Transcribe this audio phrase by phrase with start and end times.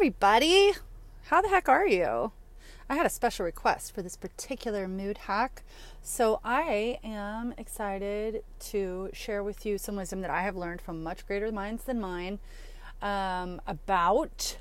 [0.00, 0.72] everybody.
[1.26, 2.32] How the heck are you?
[2.88, 5.62] I had a special request for this particular mood hack.
[6.00, 11.02] So I am excited to share with you some wisdom that I have learned from
[11.02, 12.38] much greater minds than mine
[13.02, 14.56] um, about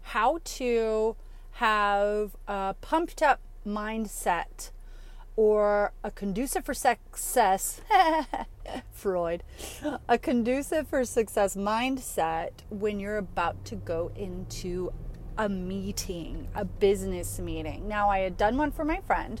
[0.00, 1.14] how to
[1.50, 4.70] have a pumped up mindset
[5.36, 7.80] or a conducive for success
[8.90, 9.42] freud
[10.08, 14.92] a conducive for success mindset when you're about to go into
[15.38, 17.86] a meeting a business meeting.
[17.86, 19.40] Now i had done one for my friend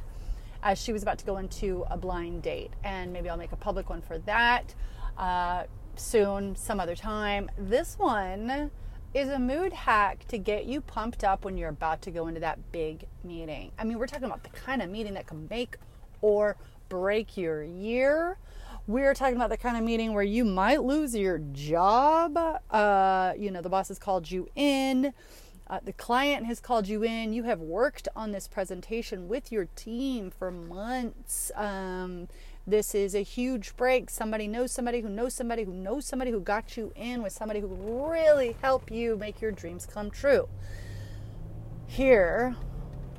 [0.62, 3.56] as she was about to go into a blind date and maybe i'll make a
[3.56, 4.74] public one for that
[5.16, 5.64] uh,
[5.98, 7.50] soon some other time.
[7.58, 8.70] This one
[9.16, 12.38] is a mood hack to get you pumped up when you're about to go into
[12.38, 13.72] that big meeting.
[13.78, 15.78] I mean, we're talking about the kind of meeting that can make
[16.20, 16.58] or
[16.90, 18.36] break your year.
[18.86, 22.36] We're talking about the kind of meeting where you might lose your job.
[22.70, 25.14] Uh, you know, the boss has called you in.
[25.66, 27.32] Uh, the client has called you in.
[27.32, 31.50] You have worked on this presentation with your team for months.
[31.54, 32.28] Um,
[32.66, 34.10] this is a huge break.
[34.10, 37.60] Somebody knows somebody who knows somebody who knows somebody who got you in with somebody
[37.60, 40.48] who really help you make your dreams come true.
[41.86, 42.56] Here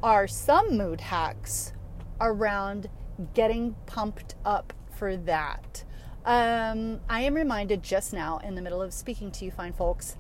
[0.04, 1.72] are some mood hacks
[2.20, 2.90] around
[3.34, 5.84] getting pumped up for that.
[6.26, 10.18] Um, I am reminded just now, in the middle of speaking to you, fine folks,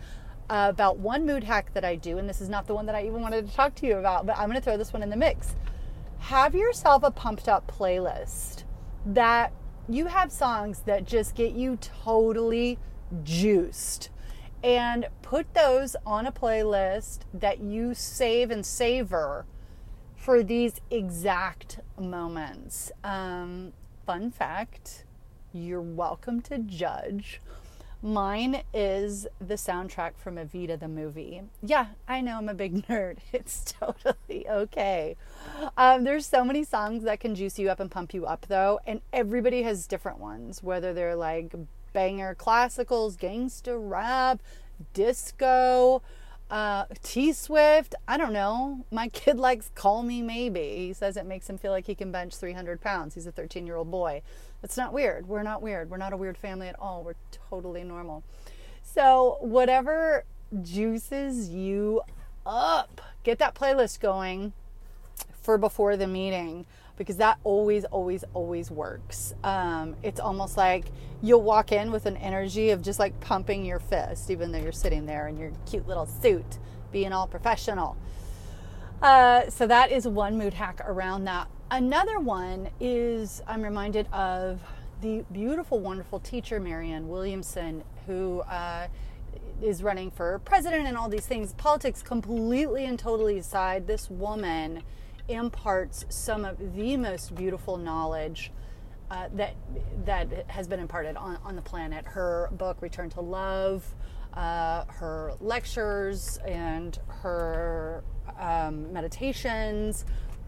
[0.49, 3.05] about one mood hack that I do, and this is not the one that I
[3.05, 5.09] even wanted to talk to you about, but I'm going to throw this one in
[5.09, 5.55] the mix.
[6.19, 8.63] Have yourself a pumped up playlist
[9.13, 9.53] that
[9.87, 12.77] you have songs that just get you totally
[13.23, 14.09] juiced
[14.63, 19.45] and put those on a playlist that you save and savor
[20.15, 22.91] for these exact moments.
[23.03, 23.71] Um,
[24.05, 25.05] fun fact
[25.53, 27.41] you're welcome to judge.
[28.01, 31.41] Mine is the soundtrack from Evita the movie.
[31.63, 33.17] Yeah, I know I'm a big nerd.
[33.33, 35.15] It's totally okay.
[35.75, 38.79] Um, there's so many songs that can juice you up and pump you up, though,
[38.85, 41.53] and everybody has different ones, whether they're like
[41.93, 44.41] banger classicals, gangster rap,
[44.93, 46.01] disco,
[46.49, 48.85] uh, T Swift, I don't know.
[48.91, 50.77] My kid likes Call Me Maybe.
[50.87, 53.15] He says it makes him feel like he can bench 300 pounds.
[53.15, 54.21] He's a 13 year old boy.
[54.61, 55.27] That's not weird.
[55.27, 55.89] We're not weird.
[55.89, 57.03] We're not a weird family at all.
[57.03, 57.13] We're
[57.49, 58.23] totally normal.
[58.83, 60.23] So, whatever
[60.61, 62.01] juices you
[62.45, 64.53] up, get that playlist going
[65.41, 66.65] for before the meeting
[66.97, 69.33] because that always, always, always works.
[69.43, 70.85] Um, it's almost like
[71.21, 74.71] you'll walk in with an energy of just like pumping your fist, even though you're
[74.71, 76.57] sitting there in your cute little suit,
[76.91, 77.95] being all professional.
[79.01, 81.47] Uh, so that is one mood hack around that.
[81.69, 84.59] Another one is I'm reminded of
[85.01, 88.87] the beautiful, wonderful teacher Marianne Williamson, who uh,
[89.61, 91.53] is running for president and all these things.
[91.53, 94.81] Politics completely and totally aside, this woman
[95.27, 98.51] imparts some of the most beautiful knowledge
[99.11, 99.55] uh, that
[100.05, 102.05] that has been imparted on, on the planet.
[102.05, 103.85] Her book, Return to Love,
[104.33, 108.03] uh, her lectures, and her
[108.39, 110.05] um, meditations.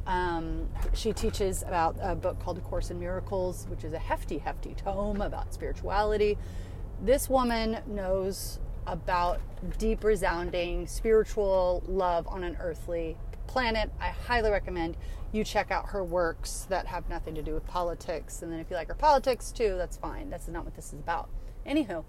[0.07, 4.38] Um, she teaches about a book called A Course in Miracles, which is a hefty,
[4.39, 6.38] hefty tome about spirituality.
[7.01, 9.39] This woman knows about
[9.77, 13.91] deep, resounding spiritual love on an earthly planet.
[14.00, 14.97] I highly recommend
[15.31, 18.41] you check out her works that have nothing to do with politics.
[18.41, 20.29] And then if you like her politics too, that's fine.
[20.29, 21.29] That's not what this is about.
[21.67, 22.03] Anywho,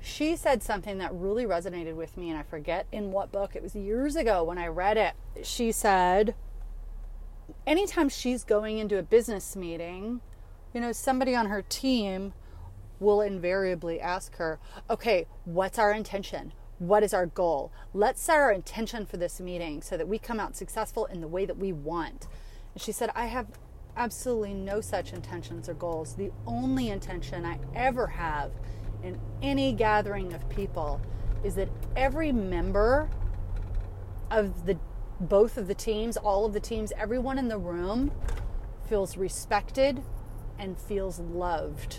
[0.00, 3.56] she said something that really resonated with me, and I forget in what book.
[3.56, 5.14] It was years ago when I read it.
[5.42, 6.34] She said,
[7.66, 10.20] anytime she's going into a business meeting,
[10.72, 12.32] you know, somebody on her team
[13.00, 16.52] will invariably ask her, okay, what's our intention?
[16.78, 17.72] What is our goal?
[17.92, 21.28] Let's set our intention for this meeting so that we come out successful in the
[21.28, 22.28] way that we want.
[22.74, 23.46] And she said, I have
[23.96, 26.14] absolutely no such intentions or goals.
[26.14, 28.52] The only intention I ever have
[29.02, 31.00] in any gathering of people
[31.44, 33.08] is that every member
[34.30, 34.78] of the
[35.20, 38.12] both of the teams, all of the teams, everyone in the room
[38.88, 40.02] feels respected
[40.58, 41.98] and feels loved.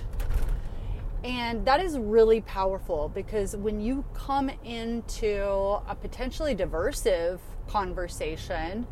[1.23, 5.43] And that is really powerful because when you come into
[5.87, 8.87] a potentially diversive conversation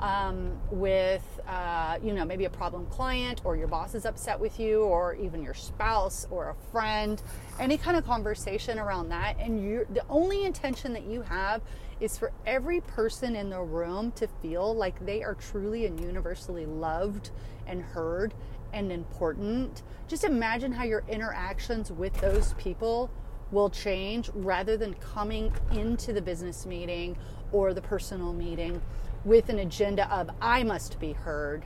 [0.00, 4.58] um, with, uh, you know, maybe a problem client or your boss is upset with
[4.58, 7.22] you or even your spouse or a friend,
[7.58, 11.62] any kind of conversation around that, and you the only intention that you have
[12.00, 16.66] is for every person in the room to feel like they are truly and universally
[16.66, 17.30] loved
[17.66, 18.34] and heard
[18.72, 19.82] and important.
[20.08, 23.10] Just imagine how your interactions with those people
[23.52, 27.16] will change rather than coming into the business meeting
[27.52, 28.82] or the personal meeting
[29.24, 31.64] with an agenda of I must be heard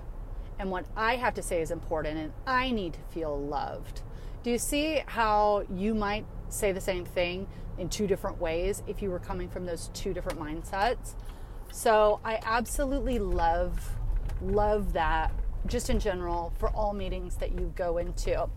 [0.58, 4.02] and what I have to say is important and I need to feel loved.
[4.43, 7.46] Do you see how you might say the same thing
[7.78, 11.14] in two different ways if you were coming from those two different mindsets?
[11.70, 13.96] So I absolutely love
[14.40, 15.32] love that
[15.66, 18.49] just in general for all meetings that you go into.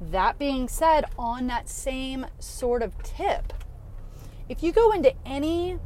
[0.00, 3.52] That being said, on that same sort of tip,
[4.48, 5.78] if you go into any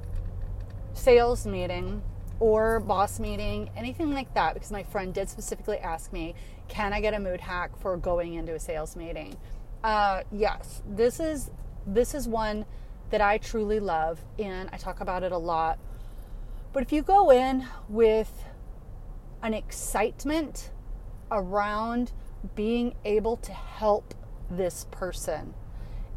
[0.94, 2.02] sales meeting
[2.40, 6.34] or boss meeting, anything like that, because my friend did specifically ask me,
[6.68, 9.36] can I get a mood hack for going into a sales meeting?
[9.82, 11.50] Uh, yes, this is
[11.86, 12.64] this is one
[13.10, 15.78] that I truly love, and I talk about it a lot.
[16.72, 18.44] But if you go in with
[19.42, 20.70] an excitement
[21.30, 22.12] around
[22.54, 24.14] being able to help
[24.50, 25.54] this person.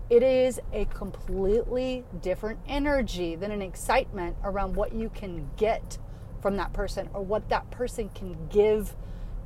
[0.10, 5.98] It is a completely different energy than an excitement around what you can get
[6.42, 8.96] from that person or what that person can give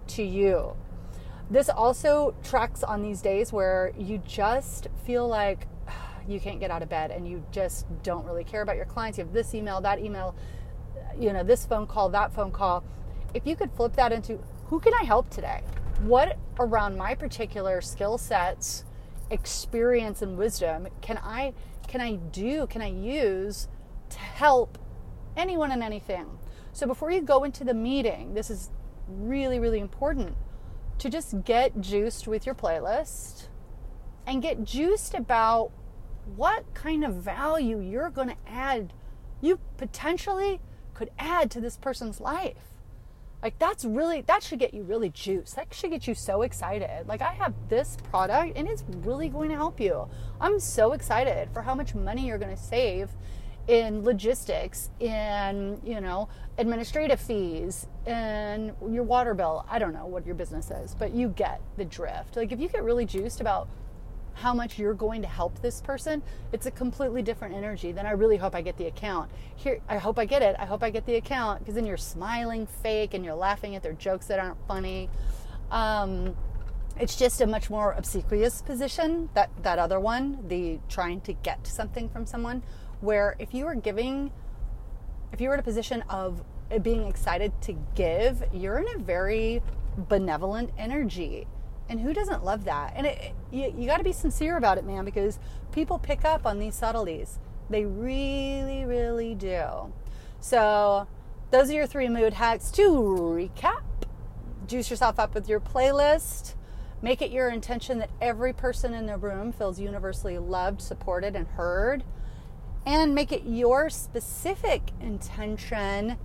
[0.08, 0.76] to you.
[1.50, 5.68] This also tracks on these days where you just feel like
[6.28, 9.18] you can't get out of bed and you just don't really care about your clients.
[9.18, 10.36] You have this email, that email,
[11.18, 12.84] you know, this phone call, that phone call.
[13.34, 15.62] If you could flip that into who can I help today?
[16.02, 18.86] What around my particular skill sets,
[19.30, 21.54] experience and wisdom can I
[21.88, 23.68] can I do, can I use
[24.10, 24.78] to help
[25.36, 26.26] anyone and anything?
[26.74, 28.70] So before you go into the meeting, this is
[29.08, 30.36] really really important
[30.98, 33.48] to just get juiced with your playlist
[34.26, 35.72] and get juiced about
[36.36, 38.94] what kind of value you're going to add
[39.42, 40.62] you potentially
[40.94, 42.74] could add to this person's life
[43.44, 45.58] like that's really that should get you really juiced.
[45.58, 47.06] That should get you so excited.
[47.10, 50.08] Like I have this product and it's really going to help you.
[50.40, 53.10] I'm so excited for how much money you're going to save
[53.68, 56.28] in logistics, in, you know,
[56.58, 59.66] administrative fees, and your water bill.
[59.70, 62.36] I don't know what your business is, but you get the drift.
[62.36, 63.70] Like if you get really juiced about
[64.36, 66.22] how much you're going to help this person,
[66.52, 67.92] it's a completely different energy.
[67.92, 69.30] Then I really hope I get the account.
[69.56, 70.56] Here, I hope I get it.
[70.60, 73.84] I hope I get the account because then you're smiling fake and you're laughing at
[73.84, 75.10] their jokes that aren't funny.
[75.72, 76.36] Um,
[77.00, 81.66] it's just a much more obsequious position that that other one, the trying to get
[81.66, 82.62] something from someone.
[83.04, 84.32] Where if you were giving,
[85.32, 86.42] if you were in a position of
[86.82, 89.62] being excited to give, you're in a very
[89.98, 91.48] benevolent energy
[91.90, 92.94] and who doesn't love that?
[92.96, 95.38] And it, you, you got to be sincere about it, man, because
[95.72, 97.40] people pick up on these subtleties.
[97.70, 99.94] They really, really do.
[100.40, 101.08] So,
[101.52, 102.72] those are your three mood hacks.
[102.72, 103.84] To recap,
[104.68, 106.56] juice yourself up with your playlist.
[107.02, 111.48] Make it your intention that every person in the room feels universally loved, supported, and
[111.48, 112.04] heard.
[112.86, 116.18] And make it your specific intention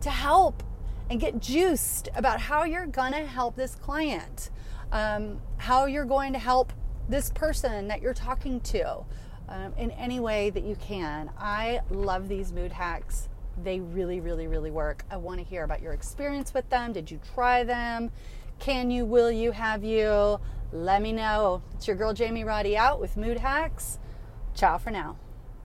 [0.00, 0.62] to help
[1.10, 4.50] and get juiced about how you're going to help this client
[4.92, 6.72] um, how you're going to help
[7.08, 9.04] this person that you're talking to
[9.48, 11.30] um, in any way that you can.
[11.38, 13.28] I love these mood hacks.
[13.62, 15.04] They really, really, really work.
[15.10, 16.92] I want to hear about your experience with them.
[16.92, 18.10] Did you try them?
[18.58, 20.40] Can you, will you, have you?
[20.72, 21.62] Let me know.
[21.74, 23.98] It's your girl Jamie Roddy out with Mood Hacks.
[24.54, 25.16] Ciao for now.